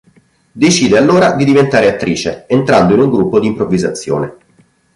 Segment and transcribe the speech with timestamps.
[0.53, 4.35] Decide allora di diventare attrice, entrando in gruppo di improvvisazione.